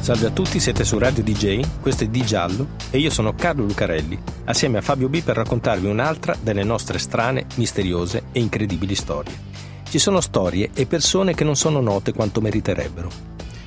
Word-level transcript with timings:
Salve 0.00 0.28
a 0.28 0.30
tutti, 0.30 0.58
siete 0.60 0.82
su 0.82 0.98
Radio 0.98 1.22
DJ, 1.22 1.60
questo 1.82 2.04
è 2.04 2.06
Di 2.08 2.24
Giallo 2.24 2.68
e 2.90 2.98
io 2.98 3.10
sono 3.10 3.34
Carlo 3.34 3.66
Lucarelli, 3.66 4.18
assieme 4.44 4.78
a 4.78 4.80
Fabio 4.80 5.10
B 5.10 5.22
per 5.22 5.36
raccontarvi 5.36 5.86
un'altra 5.86 6.34
delle 6.40 6.64
nostre 6.64 6.98
strane, 6.98 7.44
misteriose 7.56 8.24
e 8.32 8.40
incredibili 8.40 8.94
storie. 8.94 9.38
Ci 9.86 9.98
sono 9.98 10.22
storie 10.22 10.70
e 10.72 10.86
persone 10.86 11.34
che 11.34 11.44
non 11.44 11.54
sono 11.54 11.82
note 11.82 12.14
quanto 12.14 12.40
meriterebbero. 12.40 13.10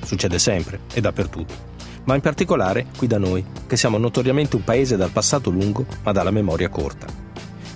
Succede 0.02 0.40
sempre 0.40 0.80
e 0.92 1.00
dappertutto, 1.00 1.54
ma 2.04 2.16
in 2.16 2.20
particolare 2.20 2.86
qui 2.96 3.06
da 3.06 3.18
noi, 3.18 3.44
che 3.68 3.76
siamo 3.76 3.96
notoriamente 3.96 4.56
un 4.56 4.64
paese 4.64 4.96
dal 4.96 5.10
passato 5.10 5.50
lungo 5.50 5.86
ma 6.02 6.10
dalla 6.10 6.32
memoria 6.32 6.68
corta. 6.68 7.06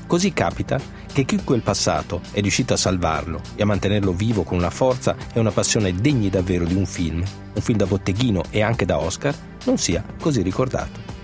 Così 0.08 0.32
capita 0.32 0.80
che 1.12 1.24
chi 1.24 1.42
quel 1.42 1.62
passato 1.62 2.20
è 2.32 2.40
riuscito 2.40 2.74
a 2.74 2.76
salvarlo 2.76 3.40
e 3.56 3.62
a 3.62 3.66
mantenerlo 3.66 4.12
vivo 4.12 4.42
con 4.42 4.58
una 4.58 4.70
forza 4.70 5.16
e 5.32 5.40
una 5.40 5.50
passione 5.50 5.94
degni 5.94 6.30
davvero 6.30 6.64
di 6.64 6.74
un 6.74 6.86
film, 6.86 7.22
un 7.54 7.62
film 7.62 7.78
da 7.78 7.86
botteghino 7.86 8.44
e 8.50 8.62
anche 8.62 8.84
da 8.84 8.98
Oscar, 8.98 9.34
non 9.64 9.78
sia 9.78 10.04
così 10.20 10.42
ricordato. 10.42 11.16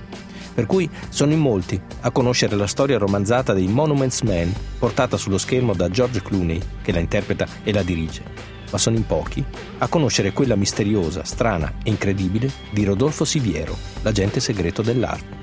Per 0.55 0.67
cui 0.67 0.89
sono 1.09 1.33
in 1.33 1.41
molti 1.41 1.81
a 2.03 2.11
conoscere 2.11 2.55
la 2.55 2.69
storia 2.69 2.97
romanzata 2.97 3.53
dei 3.53 3.67
Monuments 3.67 4.21
Men 4.21 4.53
portata 4.79 5.17
sullo 5.17 5.39
schermo 5.39 5.75
da 5.75 5.91
George 5.91 6.23
Clooney, 6.23 6.61
che 6.83 6.93
la 6.93 7.01
interpreta 7.01 7.47
e 7.65 7.73
la 7.73 7.83
dirige, 7.83 8.23
ma 8.71 8.79
sono 8.79 8.97
in 8.97 9.05
pochi 9.05 9.45
a 9.79 9.89
conoscere 9.89 10.33
quella 10.33 10.55
misteriosa, 10.55 11.25
strana 11.25 11.75
e 11.83 11.91
incredibile 11.91 12.51
di 12.71 12.85
Rodolfo 12.85 13.25
Siviero, 13.25 13.77
l'agente 14.03 14.39
segreto 14.39 14.83
dell'arte. 14.83 15.43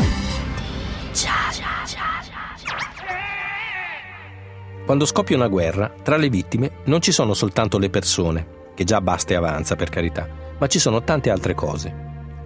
Quando 4.85 5.05
scoppia 5.05 5.35
una 5.35 5.47
guerra, 5.47 5.93
tra 6.01 6.17
le 6.17 6.29
vittime 6.29 6.71
non 6.85 7.01
ci 7.01 7.11
sono 7.11 7.33
soltanto 7.33 7.77
le 7.77 7.89
persone, 7.89 8.45
che 8.73 8.83
già 8.83 8.99
basta 8.99 9.33
e 9.33 9.37
avanza 9.37 9.75
per 9.75 9.89
carità, 9.89 10.27
ma 10.57 10.67
ci 10.67 10.79
sono 10.79 11.03
tante 11.03 11.29
altre 11.29 11.53
cose. 11.53 11.93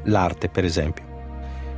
L'arte, 0.04 0.50
per 0.50 0.66
esempio. 0.66 1.04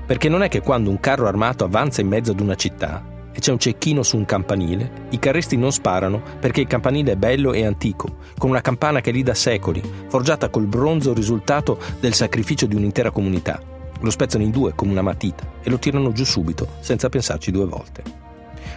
Perché 0.05 0.29
non 0.29 0.41
è 0.41 0.49
che 0.49 0.61
quando 0.61 0.89
un 0.89 0.99
carro 0.99 1.27
armato 1.27 1.63
avanza 1.63 2.01
in 2.01 2.07
mezzo 2.07 2.31
ad 2.31 2.39
una 2.39 2.55
città 2.55 3.15
e 3.31 3.39
c'è 3.39 3.51
un 3.51 3.59
cecchino 3.59 4.01
su 4.01 4.17
un 4.17 4.25
campanile, 4.25 5.05
i 5.11 5.19
carristi 5.19 5.57
non 5.57 5.71
sparano 5.71 6.21
perché 6.39 6.61
il 6.61 6.67
campanile 6.67 7.11
è 7.11 7.17
bello 7.17 7.53
e 7.53 7.63
antico, 7.63 8.17
con 8.37 8.49
una 8.49 8.61
campana 8.61 8.99
che 8.99 9.11
lì 9.11 9.21
da 9.21 9.35
secoli, 9.35 9.81
forgiata 10.07 10.49
col 10.49 10.65
bronzo 10.65 11.13
risultato 11.13 11.77
del 11.99 12.13
sacrificio 12.13 12.65
di 12.65 12.75
un'intera 12.75 13.11
comunità. 13.11 13.61
Lo 13.99 14.09
spezzano 14.09 14.43
in 14.43 14.51
due 14.51 14.73
come 14.73 14.91
una 14.91 15.01
matita 15.01 15.43
e 15.61 15.69
lo 15.69 15.77
tirano 15.77 16.11
giù 16.11 16.23
subito, 16.23 16.67
senza 16.79 17.09
pensarci 17.09 17.51
due 17.51 17.65
volte. 17.65 18.26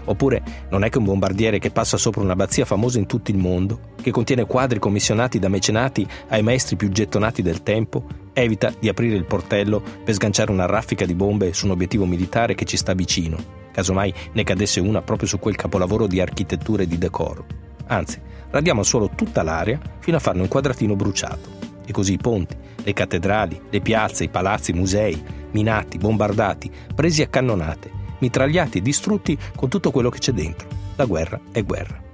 Oppure 0.04 0.42
non 0.70 0.84
è 0.84 0.88
che 0.88 0.98
un 0.98 1.04
bombardiere 1.04 1.58
che 1.58 1.70
passa 1.70 1.96
sopra 1.96 2.22
un'abbazia 2.22 2.64
famosa 2.64 2.98
in 2.98 3.06
tutto 3.06 3.30
il 3.30 3.36
mondo, 3.36 3.80
che 4.00 4.10
contiene 4.10 4.46
quadri 4.46 4.78
commissionati 4.78 5.38
da 5.38 5.48
mecenati 5.48 6.06
ai 6.28 6.42
maestri 6.42 6.76
più 6.76 6.88
gettonati 6.90 7.42
del 7.42 7.62
tempo, 7.62 8.04
evita 8.32 8.72
di 8.78 8.88
aprire 8.88 9.16
il 9.16 9.24
portello 9.24 9.82
per 10.04 10.14
sganciare 10.14 10.50
una 10.50 10.66
raffica 10.66 11.04
di 11.04 11.14
bombe 11.14 11.52
su 11.52 11.66
un 11.66 11.72
obiettivo 11.72 12.06
militare 12.06 12.54
che 12.54 12.64
ci 12.64 12.76
sta 12.76 12.94
vicino, 12.94 13.36
casomai 13.72 14.12
ne 14.32 14.44
cadesse 14.44 14.80
una 14.80 15.02
proprio 15.02 15.28
su 15.28 15.38
quel 15.38 15.56
capolavoro 15.56 16.06
di 16.06 16.20
architettura 16.20 16.82
e 16.82 16.86
di 16.86 16.98
decoro. 16.98 17.44
Anzi, 17.86 18.20
radiamo 18.50 18.80
al 18.80 18.86
suolo 18.86 19.10
tutta 19.14 19.42
l'area 19.42 19.80
fino 19.98 20.16
a 20.16 20.20
farne 20.20 20.42
un 20.42 20.48
quadratino 20.48 20.94
bruciato. 20.94 21.58
E 21.84 21.92
così 21.92 22.12
i 22.12 22.19
ponti, 22.19 22.56
le 22.84 22.92
cattedrali, 22.92 23.60
le 23.69 23.80
piazze, 23.80 24.24
i 24.24 24.28
palazzi, 24.28 24.70
i 24.70 24.74
musei, 24.74 25.20
minati, 25.50 25.98
bombardati, 25.98 26.70
presi 26.94 27.22
a 27.22 27.26
cannonate, 27.26 27.90
mitragliati 28.20 28.78
e 28.78 28.82
distrutti 28.82 29.36
con 29.54 29.69
tutto 29.69 29.91
quello 29.91 30.08
che 30.08 30.19
c'è 30.19 30.32
dentro. 30.32 30.69
La 30.97 31.04
guerra 31.04 31.41
è 31.53 31.62
guerra. 31.62 32.08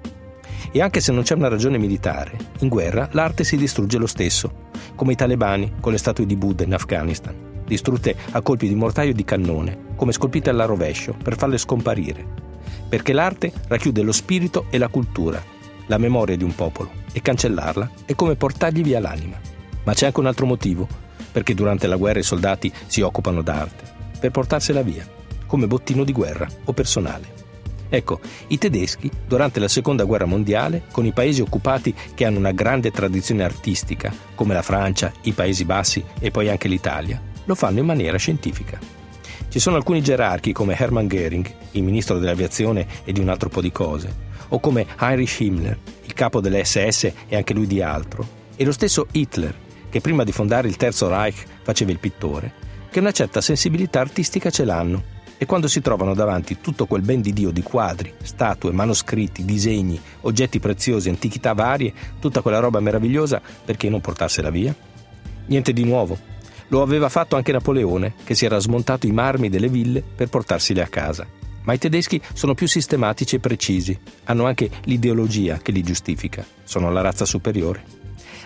E 0.73 0.81
anche 0.81 1.01
se 1.01 1.13
non 1.13 1.23
c'è 1.23 1.35
una 1.35 1.49
ragione 1.49 1.79
militare, 1.79 2.37
in 2.61 2.69
guerra 2.69 3.09
l'arte 3.13 3.45
si 3.45 3.57
distrugge 3.57 3.99
lo 3.99 4.07
stesso, 4.07 4.65
come 4.95 5.13
i 5.13 5.17
talebani 5.17 5.75
con 5.81 5.93
le 5.93 5.99
statue 5.99 6.27
di 6.27 6.37
Buddha 6.37 6.65
in 6.65 6.75
Afghanistan, 6.75 7.35
distrutte 7.65 8.15
a 8.33 8.41
colpi 8.43 8.69
di 8.69 8.75
mortaio 8.75 9.11
e 9.11 9.15
di 9.15 9.25
cannone, 9.25 9.79
come 9.97 10.13
scolpite 10.13 10.51
alla 10.51 10.65
rovescio 10.65 11.15
per 11.15 11.37
farle 11.37 11.59
scomparire. 11.59 12.45
Perché 12.89 13.13
l'arte 13.13 13.53
racchiude 13.69 14.03
lo 14.03 14.13
spirito 14.13 14.67
e 14.71 14.79
la 14.79 14.89
cultura, 14.89 15.43
la 15.87 15.99
memoria 15.99 16.37
di 16.37 16.45
un 16.45 16.55
popolo, 16.55 16.91
e 17.13 17.23
cancellarla 17.23 17.91
è 18.05 18.15
come 18.15 18.37
portargli 18.37 18.83
via 18.83 19.01
l'anima. 19.01 19.39
Ma 19.85 19.95
c'è 19.95 20.07
anche 20.07 20.21
un 20.21 20.27
altro 20.27 20.47
motivo, 20.47 20.87
perché 21.33 21.55
durante 21.55 21.87
la 21.87 21.97
guerra 21.97 22.19
i 22.19 22.25
soldati 22.25 22.73
si 22.87 23.01
occupano 23.01 23.43
d'arte, 23.43 23.85
per 24.21 24.31
portarsela 24.31 24.83
via 24.83 25.16
come 25.47 25.67
bottino 25.67 26.05
di 26.05 26.13
guerra 26.13 26.49
o 26.65 26.73
personale. 26.73 27.37
Ecco, 27.89 28.21
i 28.49 28.59
tedeschi, 28.59 29.11
durante 29.27 29.61
la 29.61 29.69
seconda 29.69 30.05
guerra 30.05 30.25
mondiale, 30.25 30.83
con 30.91 31.07
i 31.07 31.13
paesi 31.13 31.41
occupati 31.41 31.95
che 32.15 32.25
hanno 32.25 32.39
una 32.39 32.53
grande 32.53 32.91
tradizione 32.91 33.45
artistica, 33.45 34.13
come 34.35 34.55
la 34.55 34.63
Francia, 34.63 35.13
i 35.23 35.33
Paesi 35.33 35.65
Bassi 35.65 36.05
e 36.19 36.31
poi 36.31 36.49
anche 36.49 36.69
l'Italia, 36.69 37.21
lo 37.45 37.55
fanno 37.55 37.79
in 37.79 37.87
maniera 37.87 38.19
scientifica. 38.19 38.79
Ci 39.49 39.59
sono 39.61 39.77
alcuni 39.77 40.03
gerarchi 40.03 40.53
come 40.53 40.77
Hermann 40.77 41.07
Göring, 41.07 41.49
il 41.73 41.83
ministro 41.83 42.19
dell'aviazione 42.19 42.87
e 43.05 43.13
di 43.13 43.21
un 43.21 43.29
altro 43.29 43.49
po' 43.49 43.61
di 43.61 43.71
cose, 43.71 44.25
o 44.49 44.59
come 44.59 44.87
Heinrich 44.99 45.41
Himmler, 45.41 45.79
il 46.05 46.13
capo 46.13 46.41
delle 46.41 46.65
SS 46.65 47.13
e 47.29 47.37
anche 47.37 47.55
lui 47.55 47.67
di 47.67 47.81
altro, 47.81 48.27
e 48.57 48.65
lo 48.65 48.73
stesso 48.73 49.07
Hitler, 49.13 49.55
che 49.89 50.01
prima 50.01 50.25
di 50.25 50.33
fondare 50.33 50.67
il 50.67 50.77
Terzo 50.77 51.09
Reich 51.09 51.45
faceva 51.63 51.93
il 51.93 52.01
pittore, 52.01 52.53
che 52.91 52.99
una 52.99 53.13
certa 53.13 53.41
sensibilità 53.41 54.01
artistica 54.01 54.51
ce 54.51 54.65
l'hanno 54.65 55.15
e 55.39 55.47
quando 55.47 55.69
si 55.69 55.81
trovano 55.81 56.15
davanti 56.15 56.61
tutto 56.61 56.87
quel 56.87 57.03
ben 57.03 57.21
di 57.21 57.33
Dio 57.33 57.51
di 57.51 57.63
quadri, 57.63 58.13
statue, 58.23 58.73
manoscritti, 58.73 59.45
disegni, 59.45 60.01
oggetti 60.23 60.59
preziosi, 60.59 61.09
antichità 61.09 61.53
varie, 61.53 61.93
tutta 62.19 62.41
quella 62.41 62.59
roba 62.59 62.81
meravigliosa, 62.81 63.41
perché 63.65 63.89
non 63.89 64.01
portarsela 64.01 64.51
via? 64.51 64.75
Niente 65.47 65.73
di 65.73 65.85
nuovo. 65.85 66.19
Lo 66.69 66.83
aveva 66.83 67.09
fatto 67.09 67.37
anche 67.37 67.53
Napoleone, 67.53 68.15
che 68.25 68.35
si 68.35 68.45
era 68.45 68.59
smontato 68.59 69.07
i 69.07 69.13
marmi 69.13 69.49
delle 69.49 69.69
ville 69.69 70.03
per 70.03 70.29
portarseli 70.29 70.81
a 70.81 70.89
casa. 70.89 71.27
Ma 71.63 71.73
i 71.73 71.79
tedeschi 71.79 72.21
sono 72.33 72.55
più 72.55 72.67
sistematici 72.67 73.37
e 73.37 73.41
precisi, 73.41 73.99
hanno 74.25 74.47
anche 74.47 74.71
l'ideologia 74.85 75.59
che 75.59 75.73
li 75.73 75.83
giustifica, 75.83 76.45
sono 76.65 76.91
la 76.91 77.01
razza 77.01 77.25
superiore. 77.25 77.83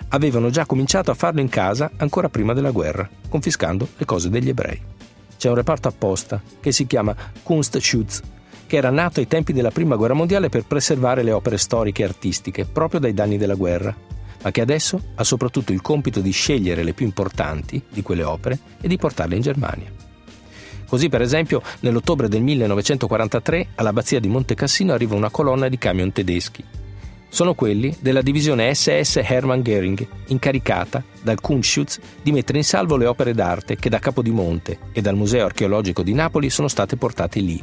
Avevano 0.09 0.51
già 0.51 0.67
cominciato 0.67 1.11
a 1.11 1.15
farlo 1.15 1.41
in 1.41 1.49
casa 1.49 1.91
ancora 1.99 2.29
prima 2.29 2.53
della 2.53 2.71
guerra, 2.71 3.09
confiscando 3.29 3.89
le 3.97 4.05
cose 4.05 4.29
degli 4.29 4.49
ebrei 4.49 4.99
c'è 5.41 5.49
un 5.49 5.55
reparto 5.55 5.89
apposta 5.89 6.43
che 6.61 6.71
si 6.71 6.87
chiama 6.87 7.17
Kunstschutz, 7.43 8.21
che 8.67 8.77
era 8.77 8.91
nato 8.91 9.21
ai 9.21 9.27
tempi 9.27 9.55
della 9.55 9.71
Prima 9.71 9.97
Guerra 9.97 10.13
Mondiale 10.13 10.51
per 10.51 10.67
preservare 10.67 11.23
le 11.23 11.33
opere 11.33 11.57
storiche 11.57 12.03
e 12.03 12.05
artistiche 12.05 12.67
proprio 12.67 13.01
dai 13.01 13.15
danni 13.15 13.39
della 13.39 13.55
guerra, 13.55 13.97
ma 14.43 14.51
che 14.51 14.61
adesso 14.61 15.01
ha 15.15 15.25
soprattutto 15.25 15.73
il 15.73 15.81
compito 15.81 16.21
di 16.21 16.31
scegliere 16.31 16.83
le 16.83 16.93
più 16.93 17.07
importanti 17.07 17.83
di 17.89 18.03
quelle 18.03 18.23
opere 18.23 18.59
e 18.83 18.87
di 18.87 18.99
portarle 18.99 19.37
in 19.37 19.41
Germania. 19.41 19.91
Così, 20.87 21.09
per 21.09 21.23
esempio, 21.23 21.63
nell'ottobre 21.81 22.29
del 22.29 22.43
1943 22.43 23.69
all'abbazia 23.77 24.21
di 24.21 24.29
Monte 24.29 24.55
Cassino 24.55 24.93
arriva 24.93 25.15
una 25.15 25.31
colonna 25.31 25.71
di 25.71 25.79
camion 25.79 26.13
tedeschi 26.13 26.63
sono 27.31 27.55
quelli 27.55 27.97
della 28.01 28.23
divisione 28.23 28.75
SS 28.75 29.21
Hermann 29.25 29.61
Göring, 29.61 30.05
incaricata 30.27 31.03
dal 31.23 31.41
Kunstschutz 31.41 32.01
di 32.23 32.33
mettere 32.33 32.59
in 32.59 32.65
salvo 32.65 32.97
le 32.97 33.07
opere 33.07 33.33
d'arte 33.33 33.77
che 33.77 33.89
da 33.89 34.01
Capodimonte 34.01 34.79
e 34.93 35.01
dal 35.01 35.15
Museo 35.15 35.47
archeologico 35.47 36.03
di 36.03 36.13
Napoli 36.13 36.51
sono 36.51 36.67
state 36.67 36.97
portate 36.97 37.39
lì. 37.41 37.63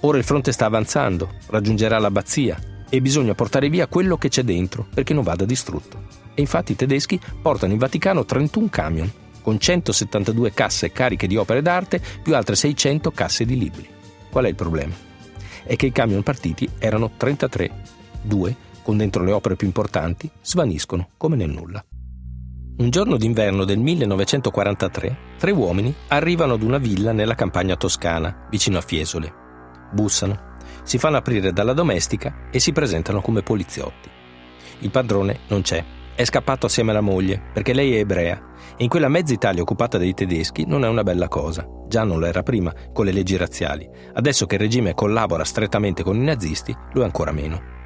Ora 0.00 0.18
il 0.18 0.24
fronte 0.24 0.52
sta 0.52 0.64
avanzando, 0.64 1.34
raggiungerà 1.48 1.98
l'abbazia 1.98 2.58
e 2.88 3.00
bisogna 3.02 3.34
portare 3.34 3.68
via 3.68 3.86
quello 3.86 4.16
che 4.16 4.28
c'è 4.28 4.42
dentro 4.42 4.86
perché 4.92 5.12
non 5.12 5.22
vada 5.22 5.44
distrutto. 5.44 6.02
E 6.34 6.40
infatti 6.40 6.72
i 6.72 6.76
tedeschi 6.76 7.20
portano 7.42 7.72
in 7.72 7.78
Vaticano 7.78 8.24
31 8.24 8.68
camion, 8.70 9.12
con 9.42 9.58
172 9.58 10.54
casse 10.54 10.92
cariche 10.92 11.26
di 11.26 11.36
opere 11.36 11.60
d'arte 11.60 12.00
più 12.22 12.34
altre 12.34 12.56
600 12.56 13.10
casse 13.10 13.44
di 13.44 13.58
libri. 13.58 13.86
Qual 14.30 14.46
è 14.46 14.48
il 14.48 14.54
problema? 14.54 14.94
È 15.62 15.76
che 15.76 15.86
i 15.86 15.92
camion 15.92 16.22
partiti 16.22 16.68
erano 16.78 17.10
33, 17.16 17.70
due 18.22 18.72
con 18.84 18.96
dentro 18.98 19.24
le 19.24 19.32
opere 19.32 19.56
più 19.56 19.66
importanti, 19.66 20.30
svaniscono 20.42 21.08
come 21.16 21.34
nel 21.34 21.50
nulla. 21.50 21.84
Un 22.76 22.90
giorno 22.90 23.16
d'inverno 23.16 23.64
del 23.64 23.78
1943, 23.78 25.18
tre 25.38 25.50
uomini 25.52 25.94
arrivano 26.08 26.54
ad 26.54 26.62
una 26.62 26.78
villa 26.78 27.12
nella 27.12 27.34
campagna 27.34 27.76
toscana, 27.76 28.46
vicino 28.50 28.78
a 28.78 28.82
Fiesole. 28.82 29.32
Bussano, 29.92 30.56
si 30.82 30.98
fanno 30.98 31.16
aprire 31.16 31.52
dalla 31.52 31.72
domestica 31.72 32.48
e 32.50 32.58
si 32.58 32.72
presentano 32.72 33.20
come 33.20 33.42
poliziotti. 33.42 34.10
Il 34.80 34.90
padrone 34.90 35.40
non 35.48 35.62
c'è, 35.62 35.84
è 36.14 36.24
scappato 36.24 36.66
assieme 36.66 36.90
alla 36.90 37.00
moglie, 37.00 37.40
perché 37.52 37.72
lei 37.72 37.94
è 37.94 38.00
ebrea, 38.00 38.40
e 38.76 38.82
in 38.82 38.88
quella 38.88 39.08
mezza 39.08 39.32
Italia 39.32 39.62
occupata 39.62 39.96
dai 39.96 40.12
tedeschi 40.12 40.66
non 40.66 40.84
è 40.84 40.88
una 40.88 41.02
bella 41.02 41.28
cosa. 41.28 41.66
Già 41.88 42.04
non 42.04 42.18
lo 42.18 42.26
era 42.26 42.42
prima, 42.42 42.72
con 42.92 43.04
le 43.04 43.12
leggi 43.12 43.36
razziali. 43.36 43.88
Adesso 44.12 44.46
che 44.46 44.56
il 44.56 44.60
regime 44.60 44.94
collabora 44.94 45.44
strettamente 45.44 46.02
con 46.02 46.16
i 46.16 46.24
nazisti, 46.24 46.76
lo 46.92 47.02
è 47.02 47.04
ancora 47.04 47.32
meno. 47.32 47.83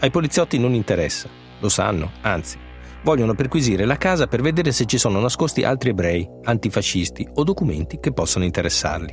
Ai 0.00 0.10
poliziotti 0.10 0.60
non 0.60 0.74
interessa, 0.74 1.28
lo 1.58 1.68
sanno, 1.68 2.12
anzi, 2.20 2.56
vogliono 3.02 3.34
perquisire 3.34 3.84
la 3.84 3.96
casa 3.96 4.28
per 4.28 4.42
vedere 4.42 4.70
se 4.70 4.84
ci 4.84 4.96
sono 4.96 5.18
nascosti 5.18 5.64
altri 5.64 5.90
ebrei, 5.90 6.28
antifascisti 6.44 7.28
o 7.34 7.42
documenti 7.42 7.98
che 7.98 8.12
possano 8.12 8.44
interessarli. 8.44 9.12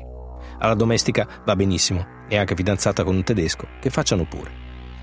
Alla 0.60 0.76
domestica 0.76 1.28
va 1.44 1.56
benissimo, 1.56 2.06
è 2.30 2.36
anche 2.38 2.54
fidanzata 2.54 3.04
con 3.04 3.16
un 3.16 3.24
tedesco, 3.24 3.68
che 3.82 3.90
facciano 3.90 4.28
pure. 4.28 4.52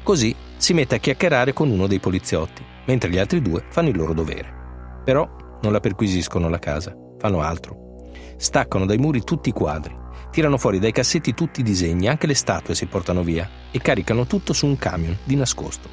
Così 0.04 0.32
si 0.56 0.72
mette 0.72 0.94
a 0.94 0.98
chiacchierare 0.98 1.52
con 1.52 1.68
uno 1.68 1.88
dei 1.88 1.98
poliziotti, 1.98 2.64
mentre 2.86 3.10
gli 3.10 3.18
altri 3.18 3.42
due 3.42 3.64
fanno 3.68 3.88
il 3.88 3.96
loro 3.96 4.14
dovere. 4.14 5.00
Però 5.04 5.28
non 5.62 5.72
la 5.72 5.80
perquisiscono 5.80 6.48
la 6.48 6.60
casa, 6.60 6.96
fanno 7.18 7.40
altro. 7.40 7.76
Staccano 8.36 8.86
dai 8.86 8.98
muri 8.98 9.24
tutti 9.24 9.48
i 9.48 9.52
quadri, 9.52 9.96
tirano 10.32 10.56
fuori 10.56 10.78
dai 10.78 10.92
cassetti 10.92 11.34
tutti 11.34 11.60
i 11.60 11.62
disegni, 11.62 12.08
anche 12.08 12.26
le 12.26 12.34
statue 12.34 12.74
si 12.74 12.86
portano 12.86 13.22
via 13.22 13.48
e 13.70 13.78
caricano 13.78 14.26
tutto 14.26 14.52
su 14.52 14.66
un 14.66 14.76
camion 14.78 15.16
di 15.22 15.36
nascosto. 15.36 15.88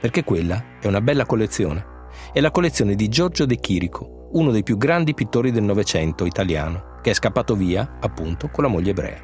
Perché 0.00 0.24
quella 0.24 0.78
è 0.80 0.88
una 0.88 1.00
bella 1.00 1.24
collezione. 1.24 1.92
È 2.32 2.40
la 2.40 2.50
collezione 2.50 2.96
di 2.96 3.08
Giorgio 3.08 3.46
De 3.46 3.56
Chirico, 3.56 4.28
uno 4.32 4.50
dei 4.50 4.64
più 4.64 4.76
grandi 4.76 5.14
pittori 5.14 5.52
del 5.52 5.62
Novecento 5.62 6.26
italiano, 6.26 6.98
che 7.00 7.10
è 7.10 7.14
scappato 7.14 7.54
via, 7.54 7.98
appunto, 8.00 8.48
con 8.48 8.64
la 8.64 8.70
moglie 8.70 8.90
ebrea. 8.90 9.22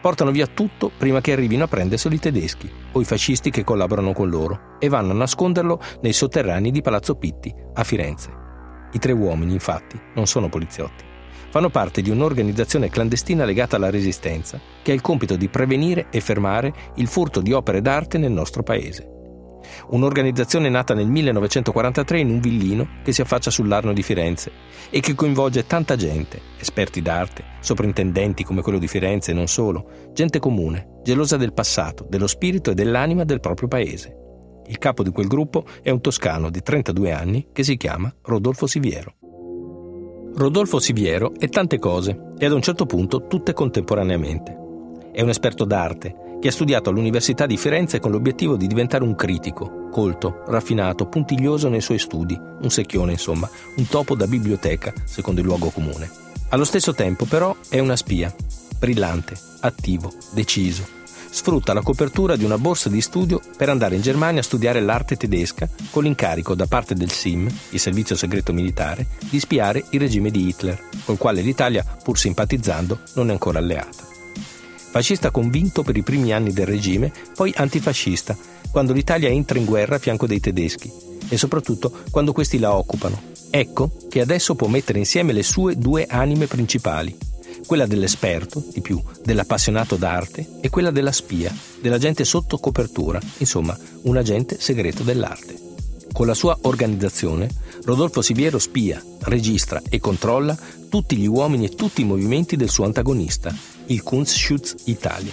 Portano 0.00 0.30
via 0.30 0.46
tutto 0.46 0.90
prima 0.96 1.20
che 1.20 1.32
arrivino 1.32 1.64
a 1.64 1.68
prenderselo 1.68 2.14
i 2.14 2.18
tedeschi 2.18 2.70
o 2.92 3.00
i 3.00 3.04
fascisti 3.04 3.50
che 3.50 3.64
collaborano 3.64 4.12
con 4.12 4.30
loro 4.30 4.76
e 4.78 4.88
vanno 4.88 5.12
a 5.12 5.16
nasconderlo 5.16 5.80
nei 6.00 6.12
sotterranei 6.12 6.70
di 6.70 6.80
Palazzo 6.80 7.16
Pitti, 7.16 7.54
a 7.74 7.84
Firenze. 7.84 8.30
I 8.92 8.98
tre 8.98 9.12
uomini, 9.12 9.52
infatti, 9.52 10.00
non 10.14 10.26
sono 10.26 10.48
poliziotti. 10.48 11.15
Fanno 11.56 11.70
parte 11.70 12.02
di 12.02 12.10
un'organizzazione 12.10 12.90
clandestina 12.90 13.46
legata 13.46 13.76
alla 13.76 13.88
resistenza, 13.88 14.60
che 14.82 14.90
ha 14.90 14.94
il 14.94 15.00
compito 15.00 15.36
di 15.36 15.48
prevenire 15.48 16.08
e 16.10 16.20
fermare 16.20 16.70
il 16.96 17.06
furto 17.06 17.40
di 17.40 17.50
opere 17.54 17.80
d'arte 17.80 18.18
nel 18.18 18.30
nostro 18.30 18.62
paese. 18.62 19.10
Un'organizzazione 19.88 20.68
nata 20.68 20.92
nel 20.92 21.06
1943 21.06 22.18
in 22.18 22.28
un 22.28 22.40
villino 22.40 22.98
che 23.02 23.12
si 23.12 23.22
affaccia 23.22 23.50
sull'Arno 23.50 23.94
di 23.94 24.02
Firenze 24.02 24.52
e 24.90 25.00
che 25.00 25.14
coinvolge 25.14 25.66
tanta 25.66 25.96
gente, 25.96 26.42
esperti 26.58 27.00
d'arte, 27.00 27.42
soprintendenti 27.60 28.44
come 28.44 28.60
quello 28.60 28.78
di 28.78 28.86
Firenze 28.86 29.30
e 29.30 29.34
non 29.34 29.46
solo, 29.46 30.10
gente 30.12 30.38
comune, 30.38 31.00
gelosa 31.04 31.38
del 31.38 31.54
passato, 31.54 32.04
dello 32.06 32.26
spirito 32.26 32.72
e 32.72 32.74
dell'anima 32.74 33.24
del 33.24 33.40
proprio 33.40 33.66
paese. 33.66 34.14
Il 34.66 34.76
capo 34.76 35.02
di 35.02 35.10
quel 35.10 35.26
gruppo 35.26 35.64
è 35.80 35.88
un 35.88 36.02
toscano 36.02 36.50
di 36.50 36.60
32 36.60 37.12
anni 37.12 37.46
che 37.50 37.62
si 37.62 37.78
chiama 37.78 38.14
Rodolfo 38.24 38.66
Siviero. 38.66 39.14
Rodolfo 40.38 40.78
Siviero 40.80 41.32
è 41.38 41.48
tante 41.48 41.78
cose 41.78 42.34
e 42.36 42.44
ad 42.44 42.52
un 42.52 42.60
certo 42.60 42.84
punto 42.84 43.26
tutte 43.26 43.54
contemporaneamente. 43.54 44.54
È 45.10 45.22
un 45.22 45.30
esperto 45.30 45.64
d'arte 45.64 46.36
che 46.38 46.48
ha 46.48 46.52
studiato 46.52 46.90
all'Università 46.90 47.46
di 47.46 47.56
Firenze 47.56 48.00
con 48.00 48.10
l'obiettivo 48.10 48.54
di 48.56 48.66
diventare 48.66 49.02
un 49.02 49.14
critico, 49.14 49.88
colto, 49.90 50.42
raffinato, 50.46 51.06
puntiglioso 51.06 51.70
nei 51.70 51.80
suoi 51.80 51.98
studi, 51.98 52.38
un 52.38 52.68
secchione 52.68 53.12
insomma, 53.12 53.48
un 53.76 53.86
topo 53.88 54.14
da 54.14 54.26
biblioteca, 54.26 54.92
secondo 55.06 55.40
il 55.40 55.46
luogo 55.46 55.70
comune. 55.70 56.10
Allo 56.50 56.64
stesso 56.64 56.92
tempo 56.92 57.24
però 57.24 57.56
è 57.70 57.78
una 57.78 57.96
spia, 57.96 58.30
brillante, 58.78 59.34
attivo, 59.60 60.12
deciso. 60.34 60.84
Sfrutta 61.36 61.74
la 61.74 61.82
copertura 61.82 62.34
di 62.34 62.44
una 62.44 62.56
borsa 62.56 62.88
di 62.88 63.02
studio 63.02 63.42
per 63.58 63.68
andare 63.68 63.94
in 63.94 64.00
Germania 64.00 64.40
a 64.40 64.42
studiare 64.42 64.80
l'arte 64.80 65.16
tedesca 65.16 65.68
con 65.90 66.04
l'incarico 66.04 66.54
da 66.54 66.64
parte 66.64 66.94
del 66.94 67.10
SIM, 67.10 67.46
il 67.72 67.78
servizio 67.78 68.16
segreto 68.16 68.54
militare, 68.54 69.06
di 69.28 69.38
spiare 69.38 69.84
il 69.90 70.00
regime 70.00 70.30
di 70.30 70.48
Hitler, 70.48 70.82
col 71.04 71.18
quale 71.18 71.42
l'Italia, 71.42 71.84
pur 72.02 72.18
simpatizzando, 72.18 73.00
non 73.16 73.28
è 73.28 73.32
ancora 73.32 73.58
alleata 73.58 74.04
fascista 74.88 75.30
convinto 75.30 75.82
per 75.82 75.94
i 75.94 76.02
primi 76.02 76.32
anni 76.32 76.54
del 76.54 76.64
regime, 76.64 77.12
poi 77.34 77.52
antifascista, 77.54 78.34
quando 78.70 78.94
l'Italia 78.94 79.28
entra 79.28 79.58
in 79.58 79.66
guerra 79.66 79.96
a 79.96 79.98
fianco 79.98 80.26
dei 80.26 80.40
tedeschi 80.40 80.90
e 81.28 81.36
soprattutto 81.36 81.92
quando 82.10 82.32
questi 82.32 82.58
la 82.58 82.74
occupano. 82.74 83.20
Ecco 83.50 83.92
che 84.08 84.22
adesso 84.22 84.54
può 84.54 84.68
mettere 84.68 84.98
insieme 84.98 85.34
le 85.34 85.42
sue 85.42 85.76
due 85.76 86.06
anime 86.08 86.46
principali, 86.46 87.14
quella 87.66 87.86
dell'esperto, 87.86 88.64
di 88.72 88.80
più, 88.80 89.02
dell'appassionato 89.22 89.96
d'arte 89.96 90.58
e 90.60 90.70
quella 90.70 90.90
della 90.90 91.12
spia, 91.12 91.54
dell'agente 91.80 92.24
sotto 92.24 92.58
copertura, 92.58 93.20
insomma, 93.38 93.76
un 94.02 94.16
agente 94.16 94.58
segreto 94.58 95.02
dell'arte. 95.02 95.64
Con 96.12 96.26
la 96.26 96.34
sua 96.34 96.56
organizzazione, 96.62 97.50
Rodolfo 97.84 98.22
Siviero 98.22 98.58
spia, 98.58 99.02
registra 99.24 99.82
e 99.88 99.98
controlla 99.98 100.56
tutti 100.88 101.16
gli 101.16 101.26
uomini 101.26 101.66
e 101.66 101.74
tutti 101.74 102.00
i 102.00 102.06
movimenti 102.06 102.56
del 102.56 102.70
suo 102.70 102.84
antagonista, 102.84 103.54
il 103.86 104.02
Kunstschutz 104.02 104.76
Italia. 104.84 105.32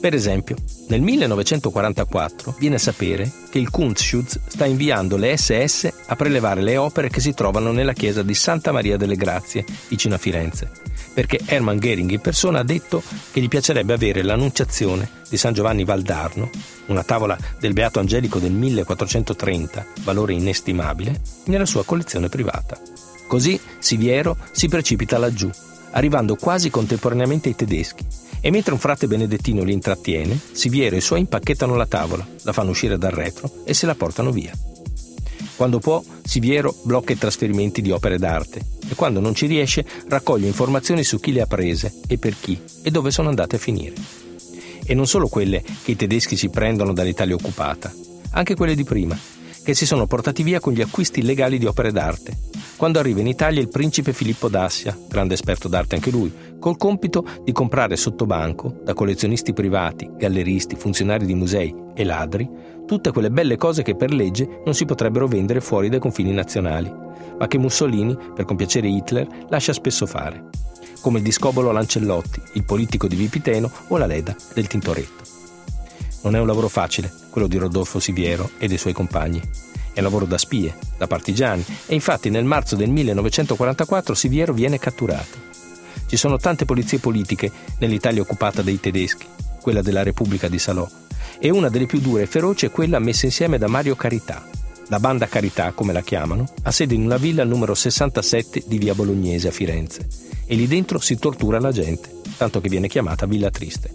Per 0.00 0.12
esempio, 0.12 0.56
nel 0.88 1.00
1944 1.00 2.56
viene 2.58 2.74
a 2.74 2.78
sapere 2.78 3.30
che 3.48 3.58
il 3.58 3.70
Kunstschutz 3.70 4.40
sta 4.48 4.66
inviando 4.66 5.16
le 5.16 5.34
SS 5.34 5.90
a 6.06 6.16
prelevare 6.16 6.60
le 6.60 6.76
opere 6.76 7.08
che 7.08 7.20
si 7.20 7.32
trovano 7.32 7.72
nella 7.72 7.94
chiesa 7.94 8.22
di 8.22 8.34
Santa 8.34 8.70
Maria 8.70 8.98
delle 8.98 9.16
Grazie, 9.16 9.64
vicino 9.88 10.16
a 10.16 10.18
Firenze, 10.18 10.70
perché 11.14 11.40
Hermann 11.46 11.78
Göring 11.78 12.10
in 12.10 12.20
persona 12.20 12.58
ha 12.58 12.64
detto 12.64 13.02
che 13.32 13.40
gli 13.40 13.48
piacerebbe 13.48 13.94
avere 13.94 14.22
l'Annunciazione 14.22 15.08
di 15.28 15.36
San 15.36 15.54
Giovanni 15.54 15.84
Valdarno, 15.84 16.50
una 16.86 17.04
tavola 17.04 17.38
del 17.58 17.72
Beato 17.72 18.00
Angelico 18.00 18.38
del 18.38 18.52
1430, 18.52 19.86
valore 20.02 20.34
inestimabile, 20.34 21.20
nella 21.44 21.66
sua 21.66 21.84
collezione 21.84 22.28
privata. 22.28 22.78
Così 23.26 23.58
Siviero 23.78 24.36
si 24.50 24.68
precipita 24.68 25.16
laggiù 25.16 25.50
arrivando 25.94 26.36
quasi 26.36 26.70
contemporaneamente 26.70 27.48
ai 27.48 27.56
tedeschi. 27.56 28.04
E 28.40 28.50
mentre 28.50 28.74
un 28.74 28.78
frate 28.78 29.06
benedettino 29.06 29.62
li 29.62 29.72
intrattiene, 29.72 30.38
Siviero 30.52 30.94
e 30.94 30.98
i 30.98 31.02
suoi 31.02 31.20
impacchettano 31.20 31.74
la 31.76 31.86
tavola, 31.86 32.26
la 32.42 32.52
fanno 32.52 32.70
uscire 32.70 32.98
dal 32.98 33.12
retro 33.12 33.62
e 33.64 33.72
se 33.74 33.86
la 33.86 33.94
portano 33.94 34.30
via. 34.30 34.52
Quando 35.56 35.78
può, 35.78 36.02
Siviero 36.24 36.74
blocca 36.82 37.12
i 37.12 37.18
trasferimenti 37.18 37.80
di 37.80 37.90
opere 37.90 38.18
d'arte 38.18 38.60
e 38.88 38.94
quando 38.94 39.20
non 39.20 39.34
ci 39.34 39.46
riesce 39.46 39.84
raccoglie 40.08 40.46
informazioni 40.46 41.04
su 41.04 41.20
chi 41.20 41.32
le 41.32 41.42
ha 41.42 41.46
prese 41.46 42.00
e 42.08 42.18
per 42.18 42.34
chi 42.40 42.60
e 42.82 42.90
dove 42.90 43.10
sono 43.10 43.28
andate 43.28 43.56
a 43.56 43.60
finire. 43.60 43.94
E 44.84 44.94
non 44.94 45.06
solo 45.06 45.28
quelle 45.28 45.62
che 45.62 45.92
i 45.92 45.96
tedeschi 45.96 46.36
si 46.36 46.48
prendono 46.48 46.92
dall'Italia 46.92 47.34
occupata, 47.34 47.92
anche 48.30 48.54
quelle 48.54 48.74
di 48.74 48.84
prima, 48.84 49.16
che 49.62 49.74
si 49.74 49.86
sono 49.86 50.06
portati 50.06 50.42
via 50.42 50.60
con 50.60 50.72
gli 50.72 50.80
acquisti 50.80 51.20
illegali 51.20 51.58
di 51.58 51.66
opere 51.66 51.92
d'arte, 51.92 52.36
quando 52.76 52.98
arriva 52.98 53.20
in 53.20 53.26
Italia 53.26 53.60
il 53.60 53.68
principe 53.68 54.12
Filippo 54.12 54.48
d'Assia, 54.48 54.96
grande 55.08 55.34
esperto 55.34 55.68
d'arte 55.68 55.94
anche 55.94 56.10
lui, 56.10 56.32
col 56.58 56.76
compito 56.76 57.24
di 57.42 57.52
comprare 57.52 57.96
sotto 57.96 58.26
banco, 58.26 58.80
da 58.82 58.94
collezionisti 58.94 59.52
privati, 59.52 60.10
galleristi, 60.16 60.76
funzionari 60.76 61.26
di 61.26 61.34
musei 61.34 61.74
e 61.94 62.04
ladri, 62.04 62.48
tutte 62.86 63.12
quelle 63.12 63.30
belle 63.30 63.56
cose 63.56 63.82
che 63.82 63.94
per 63.94 64.12
legge 64.12 64.60
non 64.64 64.74
si 64.74 64.84
potrebbero 64.84 65.26
vendere 65.26 65.60
fuori 65.60 65.88
dai 65.88 66.00
confini 66.00 66.32
nazionali, 66.32 66.92
ma 67.38 67.46
che 67.46 67.58
Mussolini, 67.58 68.16
per 68.34 68.44
compiacere 68.44 68.88
Hitler, 68.88 69.26
lascia 69.48 69.72
spesso 69.72 70.06
fare, 70.06 70.48
come 71.00 71.18
il 71.18 71.24
discobolo 71.24 71.70
Lancellotti, 71.70 72.40
il 72.54 72.64
politico 72.64 73.06
di 73.06 73.16
Vipiteno 73.16 73.70
o 73.88 73.96
la 73.96 74.06
Leda 74.06 74.34
del 74.54 74.66
Tintoretto. 74.66 75.22
Non 76.22 76.34
è 76.34 76.40
un 76.40 76.46
lavoro 76.46 76.68
facile, 76.68 77.12
quello 77.30 77.46
di 77.46 77.58
Rodolfo 77.58 78.00
Siviero 78.00 78.50
e 78.58 78.66
dei 78.66 78.78
suoi 78.78 78.94
compagni. 78.94 79.42
È 79.94 80.00
lavoro 80.00 80.26
da 80.26 80.36
spie, 80.36 80.76
da 80.98 81.06
partigiani 81.06 81.64
e 81.86 81.94
infatti 81.94 82.28
nel 82.28 82.44
marzo 82.44 82.74
del 82.74 82.90
1944 82.90 84.14
Siviero 84.14 84.52
viene 84.52 84.78
catturato. 84.78 85.38
Ci 86.06 86.16
sono 86.16 86.36
tante 86.36 86.64
polizie 86.64 86.98
politiche 86.98 87.50
nell'Italia 87.78 88.20
occupata 88.20 88.60
dai 88.60 88.80
tedeschi, 88.80 89.26
quella 89.62 89.82
della 89.82 90.02
Repubblica 90.02 90.48
di 90.48 90.58
Salò, 90.58 90.86
e 91.38 91.50
una 91.50 91.68
delle 91.68 91.86
più 91.86 92.00
dure 92.00 92.22
e 92.22 92.26
feroci 92.26 92.66
è 92.66 92.70
quella 92.70 92.98
messa 92.98 93.26
insieme 93.26 93.56
da 93.56 93.68
Mario 93.68 93.94
Carità. 93.94 94.44
La 94.88 94.98
banda 94.98 95.26
Carità, 95.26 95.72
come 95.72 95.92
la 95.92 96.02
chiamano, 96.02 96.44
ha 96.64 96.70
sede 96.70 96.94
in 96.94 97.04
una 97.04 97.16
villa 97.16 97.42
al 97.42 97.48
numero 97.48 97.74
67 97.74 98.64
di 98.66 98.78
via 98.78 98.94
Bolognese 98.94 99.48
a 99.48 99.52
Firenze 99.52 100.06
e 100.46 100.54
lì 100.56 100.66
dentro 100.66 100.98
si 100.98 101.16
tortura 101.16 101.58
la 101.58 101.72
gente, 101.72 102.20
tanto 102.36 102.60
che 102.60 102.68
viene 102.68 102.88
chiamata 102.88 103.26
Villa 103.26 103.50
Triste. 103.50 103.92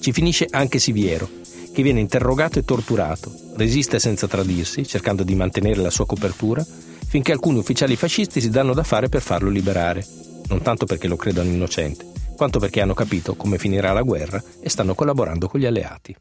Ci 0.00 0.12
finisce 0.12 0.46
anche 0.50 0.78
Siviero, 0.78 1.28
che 1.72 1.82
viene 1.82 2.00
interrogato 2.00 2.58
e 2.58 2.64
torturato, 2.64 3.32
resiste 3.58 3.98
senza 3.98 4.26
tradirsi, 4.28 4.86
cercando 4.86 5.24
di 5.24 5.34
mantenere 5.34 5.82
la 5.82 5.90
sua 5.90 6.06
copertura, 6.06 6.64
finché 6.64 7.32
alcuni 7.32 7.58
ufficiali 7.58 7.96
fascisti 7.96 8.40
si 8.40 8.48
danno 8.48 8.72
da 8.72 8.84
fare 8.84 9.08
per 9.08 9.20
farlo 9.20 9.50
liberare, 9.50 10.06
non 10.48 10.62
tanto 10.62 10.86
perché 10.86 11.08
lo 11.08 11.16
credano 11.16 11.50
innocente, 11.50 12.06
quanto 12.36 12.58
perché 12.58 12.80
hanno 12.80 12.94
capito 12.94 13.34
come 13.34 13.58
finirà 13.58 13.92
la 13.92 14.02
guerra 14.02 14.42
e 14.60 14.68
stanno 14.68 14.94
collaborando 14.94 15.48
con 15.48 15.58
gli 15.60 15.66
alleati. 15.66 16.16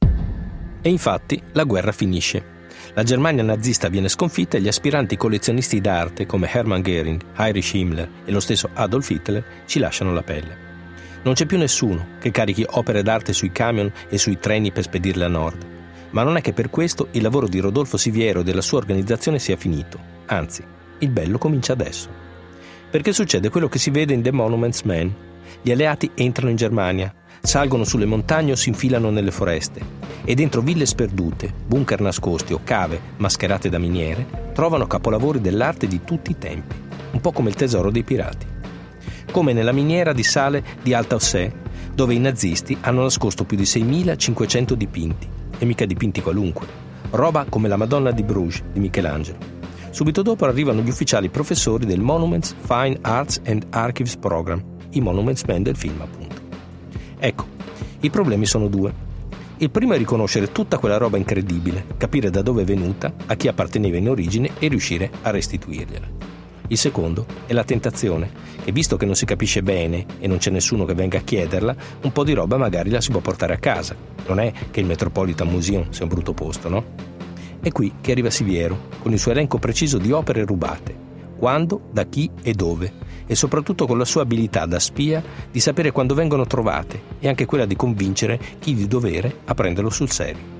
E 0.82 0.90
infatti 0.90 1.42
la 1.54 1.64
guerra 1.64 1.92
finisce. 1.92 2.56
La 2.94 3.04
Germania 3.04 3.44
nazista 3.44 3.90
viene 3.90 4.10
sconfitta 4.10 4.58
e 4.58 4.62
gli 4.62 4.68
aspiranti 4.68 5.18
collezionisti 5.18 5.80
d'arte 5.80 6.26
come 6.26 6.50
Hermann 6.52 6.82
Göring, 6.82 7.22
Heinrich 7.36 7.74
Himmler 7.74 8.10
e 8.26 8.32
lo 8.32 8.40
stesso 8.40 8.70
Adolf 8.74 9.10
Hitler 9.10 9.44
ci 9.68 9.80
lasciano 9.80 10.14
la 10.14 10.24
pelle. 10.24 10.66
Non 11.24 11.34
c'è 11.34 11.46
più 11.46 11.58
nessuno 11.58 12.16
che 12.20 12.32
carichi 12.32 12.66
opere 12.68 13.04
d'arte 13.04 13.34
sui 13.34 13.52
camion 13.52 13.92
e 14.10 14.18
sui 14.18 14.40
treni 14.40 14.72
per 14.72 14.84
spedirle 14.84 15.26
a 15.26 15.30
nord. 15.30 15.77
Ma 16.12 16.24
non 16.24 16.38
è 16.38 16.42
che 16.42 16.54
per 16.54 16.70
questo 16.70 17.08
il 17.12 17.22
lavoro 17.22 17.48
di 17.48 17.60
Rodolfo 17.60 17.98
Siviero 17.98 18.42
e 18.42 18.44
della 18.44 18.62
sua 18.62 18.78
organizzazione 18.78 19.40
sia 19.40 19.58
finito. 19.58 20.00
Anzi, 20.28 20.64
il 21.00 21.10
bello 21.10 21.38
comincia 21.38 21.74
adesso. 21.74 22.10
Perché 22.90 23.12
succede 23.12 23.50
quello 23.50 23.68
che 23.68 23.80
si 23.80 23.90
vede 23.90 24.14
in 24.14 24.22
The 24.22 24.32
Monuments 24.32 24.82
Man. 24.84 25.14
Gli 25.62 25.72
alleati 25.72 26.10
entrano 26.16 26.50
in 26.50 26.56
Germania, 26.56 27.14
salgono 27.42 27.84
sulle 27.84 28.06
montagne 28.06 28.52
o 28.52 28.56
si 28.56 28.70
infilano 28.70 29.10
nelle 29.10 29.32
foreste 29.32 29.82
e 30.24 30.36
dentro 30.36 30.62
ville 30.62 30.86
sperdute, 30.86 31.54
bunker 31.66 32.02
nascosti 32.02 32.54
o 32.54 32.60
cave 32.64 33.00
mascherate 33.18 33.70
da 33.70 33.78
miniere 33.78 34.52
trovano 34.54 34.88
capolavori 34.88 35.40
dell'arte 35.40 35.88
di 35.88 36.02
tutti 36.04 36.32
i 36.32 36.38
tempi, 36.38 36.76
un 37.12 37.22
po' 37.22 37.32
come 37.32 37.50
il 37.50 37.56
tesoro 37.56 37.92
dei 37.92 38.04
pirati. 38.04 38.46
Come 39.32 39.54
nella 39.54 39.72
miniera 39.72 40.14
di 40.14 40.24
sale 40.24 40.64
di 40.82 40.94
Alta 40.94 41.16
Ossè, 41.16 41.52
dove 41.94 42.14
i 42.14 42.20
nazisti 42.20 42.78
hanno 42.82 43.04
nascosto 43.04 43.44
più 43.44 43.56
di 43.56 43.64
6.500 43.64 44.74
dipinti, 44.74 45.30
e 45.58 45.66
mica 45.66 45.86
dipinti 45.86 46.22
qualunque, 46.22 46.68
roba 47.12 47.46
come 47.48 47.68
la 47.68 47.78
Madonna 47.78 48.12
di 48.12 48.24
Bruges 48.24 48.64
di 48.72 48.80
Michelangelo. 48.80 49.38
Subito 49.90 50.22
dopo 50.22 50.46
arrivano 50.46 50.82
gli 50.82 50.90
ufficiali 50.90 51.30
professori 51.30 51.86
del 51.86 52.00
Monuments 52.00 52.56
Fine 52.60 53.00
Arts 53.02 53.42
and 53.46 53.66
Archives 53.70 54.16
Program, 54.18 54.62
i 54.92 55.02
Monuments 55.02 55.44
Men 55.44 55.64
del 55.64 55.76
film 55.76 56.02
appunto. 56.02 56.42
Ecco, 57.18 57.46
i 58.02 58.10
problemi 58.10 58.46
sono 58.46 58.68
due. 58.68 59.06
Il 59.58 59.72
primo 59.72 59.94
è 59.94 59.98
riconoscere 59.98 60.52
tutta 60.52 60.78
quella 60.78 60.98
roba 60.98 61.18
incredibile, 61.18 61.86
capire 61.98 62.30
da 62.30 62.44
dove 62.44 62.62
è 62.62 62.66
venuta, 62.66 63.12
a 63.26 63.34
chi 63.34 63.48
apparteneva 63.48 63.98
in 63.98 64.10
origine 64.10 64.52
e 64.60 64.68
riuscire 64.68 65.10
a 65.24 65.32
restituirgliela. 65.32 66.27
Il 66.70 66.78
secondo 66.78 67.26
è 67.46 67.54
la 67.54 67.64
tentazione, 67.64 68.30
che 68.64 68.74
visto 68.74 68.98
che 68.98 69.06
non 69.06 69.16
si 69.16 69.26
capisce 69.26 69.64
bene 69.64 70.06
e 70.20 70.28
non 70.28 70.38
c'è 70.38 70.50
nessuno 70.50 70.84
che 70.84 70.94
venga 70.94 71.20
a 71.20 71.22
chiederla, 71.22 71.76
un 72.02 72.12
po' 72.12 72.26
di 72.26 72.34
roba 72.34 72.58
magari 72.58 72.90
la 72.90 73.00
si 73.00 73.12
può 73.12 73.22
portare 73.22 73.54
a 73.54 73.58
casa. 73.58 73.96
Non 74.28 74.42
è 74.42 74.52
che 74.70 74.82
il 74.82 74.86
Metropolitan 74.86 75.48
Museum 75.48 75.90
sia 75.92 76.04
un 76.04 76.10
brutto 76.10 76.34
posto, 76.34 76.68
no? 76.68 76.86
È 77.62 77.72
qui 77.72 77.94
che 78.02 78.12
arriva 78.12 78.30
Siviero, 78.30 78.88
con 79.02 79.14
il 79.14 79.20
suo 79.20 79.32
elenco 79.32 79.60
preciso 79.60 79.98
di 79.98 80.12
opere 80.12 80.44
rubate. 80.44 81.06
Quando, 81.38 81.88
da 81.92 82.06
chi 82.06 82.30
e 82.42 82.52
dove, 82.54 82.92
e 83.26 83.36
soprattutto 83.36 83.86
con 83.86 83.98
la 83.98 84.06
sua 84.06 84.24
abilità 84.24 84.66
da 84.66 84.80
spia 84.80 85.24
di 85.50 85.60
sapere 85.60 85.92
quando 85.92 86.16
vengono 86.16 86.46
trovate 86.46 87.02
e 87.20 87.28
anche 87.30 87.46
quella 87.46 87.66
di 87.66 87.76
convincere 87.76 88.40
chi 88.60 88.74
di 88.74 88.88
dovere 88.88 89.40
a 89.46 89.54
prenderlo 89.54 89.90
sul 89.90 90.10
serio. 90.10 90.56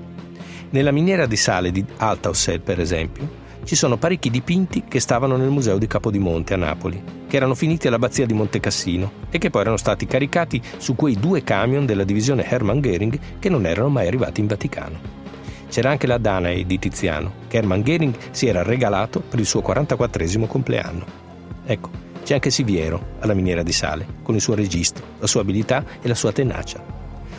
Nella 0.70 0.92
miniera 0.92 1.26
di 1.26 1.36
sale 1.36 1.70
di 1.70 1.84
Alta 1.96 2.28
Ossel, 2.28 2.60
per 2.60 2.78
esempio, 2.78 3.46
ci 3.64 3.74
sono 3.74 3.96
parecchi 3.96 4.30
dipinti 4.30 4.84
che 4.88 5.00
stavano 5.00 5.36
nel 5.36 5.50
museo 5.50 5.78
di 5.78 5.86
Capodimonte 5.86 6.54
a 6.54 6.56
Napoli, 6.56 7.02
che 7.26 7.36
erano 7.36 7.54
finiti 7.54 7.86
all'abbazia 7.86 8.26
di 8.26 8.32
Montecassino 8.32 9.12
e 9.30 9.38
che 9.38 9.50
poi 9.50 9.60
erano 9.60 9.76
stati 9.76 10.06
caricati 10.06 10.60
su 10.78 10.94
quei 10.94 11.16
due 11.18 11.42
camion 11.42 11.84
della 11.84 12.04
divisione 12.04 12.48
Hermann 12.48 12.80
Göring 12.80 13.18
che 13.38 13.48
non 13.48 13.66
erano 13.66 13.88
mai 13.88 14.06
arrivati 14.06 14.40
in 14.40 14.46
Vaticano. 14.46 15.16
C'era 15.68 15.90
anche 15.90 16.06
la 16.06 16.16
Danae 16.16 16.64
di 16.64 16.78
Tiziano, 16.78 17.32
che 17.46 17.58
Hermann 17.58 17.82
Göring 17.82 18.14
si 18.30 18.46
era 18.46 18.62
regalato 18.62 19.20
per 19.20 19.38
il 19.38 19.46
suo 19.46 19.60
44 19.60 20.46
compleanno. 20.46 21.04
Ecco, 21.66 21.90
c'è 22.24 22.34
anche 22.34 22.50
Siviero 22.50 23.16
alla 23.20 23.34
miniera 23.34 23.62
di 23.62 23.72
sale, 23.72 24.06
con 24.22 24.34
il 24.34 24.40
suo 24.40 24.54
registro, 24.54 25.04
la 25.18 25.26
sua 25.26 25.42
abilità 25.42 25.84
e 26.00 26.08
la 26.08 26.14
sua 26.14 26.32
tenacia. 26.32 26.82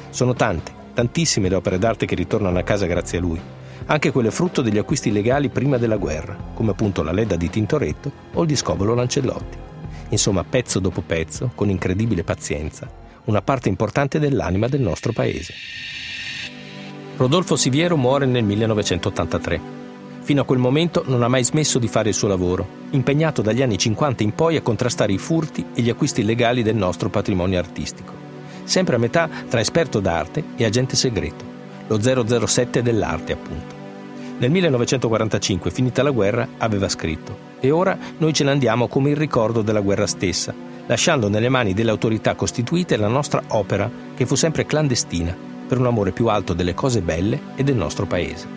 Sono 0.09 0.33
tante, 0.35 0.71
tantissime 0.93 1.49
le 1.49 1.55
opere 1.55 1.79
d'arte 1.79 2.05
che 2.05 2.15
ritornano 2.15 2.57
a 2.57 2.63
casa 2.63 2.85
grazie 2.85 3.17
a 3.17 3.21
lui, 3.21 3.41
anche 3.89 4.11
quelle 4.11 4.29
frutto 4.29 4.61
degli 4.61 4.77
acquisti 4.77 5.11
legali 5.11 5.49
prima 5.49 5.77
della 5.77 5.97
guerra, 5.97 6.37
come 6.53 6.71
appunto 6.71 7.01
la 7.01 7.11
Ledda 7.11 7.35
di 7.35 7.49
Tintoretto 7.49 8.11
o 8.33 8.41
il 8.43 8.47
discobolo 8.47 8.93
Lancellotti. 8.93 9.57
Insomma, 10.09 10.43
pezzo 10.43 10.79
dopo 10.79 11.01
pezzo, 11.01 11.51
con 11.55 11.69
incredibile 11.69 12.23
pazienza, 12.23 12.87
una 13.25 13.41
parte 13.41 13.67
importante 13.67 14.19
dell'anima 14.19 14.67
del 14.67 14.81
nostro 14.81 15.11
paese. 15.11 15.53
Rodolfo 17.17 17.55
Siviero 17.55 17.97
muore 17.97 18.25
nel 18.25 18.43
1983 18.43 19.77
Fino 20.21 20.41
a 20.41 20.45
quel 20.45 20.59
momento 20.59 21.03
non 21.07 21.23
ha 21.23 21.27
mai 21.27 21.43
smesso 21.43 21.79
di 21.79 21.87
fare 21.87 22.09
il 22.09 22.13
suo 22.13 22.27
lavoro, 22.27 22.67
impegnato 22.91 23.41
dagli 23.41 23.63
anni 23.63 23.79
50 23.79 24.21
in 24.21 24.35
poi 24.35 24.57
a 24.57 24.61
contrastare 24.61 25.11
i 25.11 25.17
furti 25.17 25.65
e 25.73 25.81
gli 25.81 25.89
acquisti 25.89 26.21
illegali 26.21 26.61
del 26.61 26.75
nostro 26.75 27.09
patrimonio 27.09 27.57
artistico. 27.57 28.13
Sempre 28.63 28.97
a 28.97 28.99
metà 28.99 29.27
tra 29.49 29.59
esperto 29.59 29.99
d'arte 29.99 30.43
e 30.55 30.65
agente 30.65 30.95
segreto, 30.95 31.43
lo 31.87 31.99
007 32.45 32.83
dell'arte 32.83 33.33
appunto. 33.33 33.78
Nel 34.39 34.51
1945, 34.51 35.69
finita 35.69 36.01
la 36.01 36.11
guerra, 36.11 36.47
aveva 36.59 36.87
scritto 36.87 37.37
E 37.59 37.71
ora 37.71 37.97
noi 38.19 38.31
ce 38.31 38.45
ne 38.45 38.51
andiamo 38.51 38.87
come 38.87 39.09
il 39.09 39.17
ricordo 39.17 39.61
della 39.61 39.81
guerra 39.81 40.07
stessa, 40.07 40.53
lasciando 40.85 41.27
nelle 41.27 41.49
mani 41.49 41.73
delle 41.73 41.89
autorità 41.89 42.35
costituite 42.35 42.95
la 42.95 43.09
nostra 43.09 43.43
opera, 43.49 43.91
che 44.15 44.25
fu 44.25 44.35
sempre 44.35 44.65
clandestina, 44.65 45.35
per 45.67 45.77
un 45.77 45.87
amore 45.87 46.11
più 46.11 46.27
alto 46.27 46.53
delle 46.53 46.73
cose 46.73 47.01
belle 47.01 47.37
e 47.55 47.65
del 47.65 47.75
nostro 47.75 48.05
paese. 48.05 48.47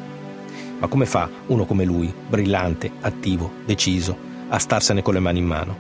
Ma 0.79 0.87
come 0.87 1.05
fa 1.05 1.29
uno 1.47 1.65
come 1.65 1.85
lui, 1.85 2.15
brillante, 2.29 2.89
attivo, 3.01 3.51
deciso, 3.65 4.17
a 4.51 4.61
starsene 4.61 5.03
con 5.03 5.15
le 5.15 5.21
mani 5.21 5.41
in 5.41 5.47
mano? 5.47 5.77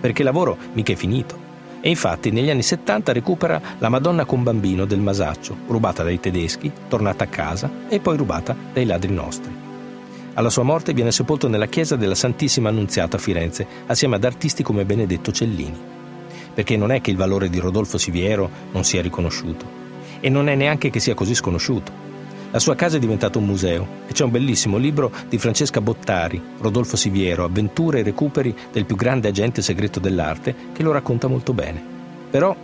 Perché 0.00 0.22
il 0.22 0.26
lavoro 0.26 0.56
mica 0.72 0.92
è 0.92 0.96
finito. 0.96 1.45
E 1.80 1.88
infatti 1.88 2.30
negli 2.30 2.50
anni 2.50 2.62
70 2.62 3.12
recupera 3.12 3.60
la 3.78 3.88
Madonna 3.88 4.24
con 4.24 4.42
bambino 4.42 4.84
del 4.84 5.00
Masaccio, 5.00 5.56
rubata 5.66 6.02
dai 6.02 6.18
tedeschi, 6.18 6.72
tornata 6.88 7.24
a 7.24 7.28
casa 7.28 7.70
e 7.88 8.00
poi 8.00 8.16
rubata 8.16 8.56
dai 8.72 8.84
ladri 8.86 9.12
nostri. 9.12 9.64
Alla 10.34 10.50
sua 10.50 10.64
morte 10.64 10.92
viene 10.92 11.12
sepolto 11.12 11.48
nella 11.48 11.66
chiesa 11.66 11.96
della 11.96 12.14
Santissima 12.14 12.68
Annunziata 12.68 13.16
a 13.16 13.20
Firenze, 13.20 13.66
assieme 13.86 14.16
ad 14.16 14.24
artisti 14.24 14.62
come 14.62 14.84
Benedetto 14.84 15.32
Cellini. 15.32 15.78
Perché 16.52 16.76
non 16.76 16.92
è 16.92 17.00
che 17.00 17.10
il 17.10 17.16
valore 17.16 17.48
di 17.48 17.58
Rodolfo 17.58 17.96
Siviero 17.96 18.50
non 18.72 18.84
sia 18.84 19.00
riconosciuto, 19.00 19.64
e 20.20 20.28
non 20.28 20.48
è 20.48 20.54
neanche 20.54 20.90
che 20.90 21.00
sia 21.00 21.14
così 21.14 21.34
sconosciuto. 21.34 22.05
La 22.56 22.62
sua 22.62 22.74
casa 22.74 22.96
è 22.96 22.98
diventata 22.98 23.36
un 23.36 23.44
museo 23.44 23.86
e 24.06 24.14
c'è 24.14 24.24
un 24.24 24.30
bellissimo 24.30 24.78
libro 24.78 25.12
di 25.28 25.36
Francesca 25.36 25.82
Bottari, 25.82 26.40
Rodolfo 26.56 26.96
Siviero, 26.96 27.44
Avventure 27.44 27.98
e 27.98 28.02
recuperi 28.02 28.56
del 28.72 28.86
più 28.86 28.96
grande 28.96 29.28
agente 29.28 29.60
segreto 29.60 30.00
dell'arte, 30.00 30.54
che 30.72 30.82
lo 30.82 30.90
racconta 30.90 31.28
molto 31.28 31.52
bene. 31.52 31.84
Però 32.30 32.56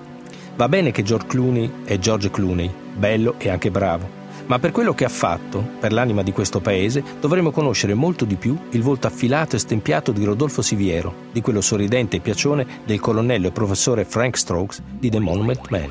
va 0.57 0.69
bene 0.71 0.93
che 0.93 1.03
George 1.03 1.27
Clooney 1.27 1.71
è 1.85 1.99
George 1.99 2.31
Clooney, 2.31 2.73
bello 2.97 3.35
e 3.37 3.51
anche 3.51 3.71
bravo, 3.71 4.09
ma 4.47 4.59
per 4.59 4.73
quello 4.73 4.95
che 4.95 5.05
ha 5.05 5.11
fatto, 5.11 5.63
per 5.79 5.93
l'anima 5.93 6.23
di 6.23 6.33
questo 6.33 6.61
paese, 6.61 7.05
dovremmo 7.21 7.51
conoscere 7.51 7.93
molto 7.93 8.25
di 8.25 8.37
più 8.37 8.57
il 8.71 8.81
volto 8.81 9.09
affilato 9.09 9.57
e 9.57 9.59
stempiato 9.59 10.11
di 10.11 10.25
Rodolfo 10.25 10.63
Siviero, 10.63 11.15
di 11.33 11.43
quello 11.43 11.61
sorridente 11.61 12.17
e 12.17 12.21
piacione 12.21 12.67
del 12.87 12.99
colonnello 12.99 13.49
e 13.49 13.53
professore 13.53 14.07
Frank 14.07 14.39
Strokes 14.39 14.81
di 14.99 15.11
The 15.11 15.21
Monument 15.21 15.69
Man. 15.69 15.91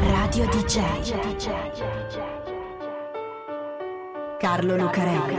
Radio 0.00 0.46
DJ. 0.46 2.37
Carlo 4.38 4.76
Lucarelli. 4.76 5.34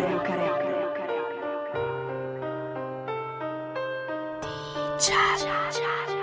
DJ. 4.97 6.18